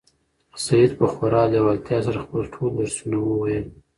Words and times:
سعید 0.63 0.91
په 0.99 1.05
خورا 1.13 1.43
لېوالتیا 1.51 1.97
سره 2.05 2.17
خپل 2.25 2.41
ټول 2.53 2.69
درسونه 2.79 3.17
وویل. 3.21 3.65